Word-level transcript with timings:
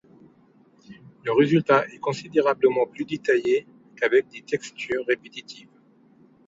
Le 1.25 1.31
résultat 1.31 1.85
est 1.89 1.99
considérablement 1.99 2.87
plus 2.87 3.05
détaillé 3.05 3.67
qu'avec 3.95 4.29
des 4.29 4.41
textures 4.41 5.05
répétitives. 5.05 5.69